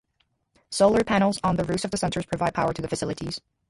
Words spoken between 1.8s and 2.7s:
of the centres provide